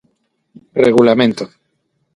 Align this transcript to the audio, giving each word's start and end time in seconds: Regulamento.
Regulamento. 0.85 1.45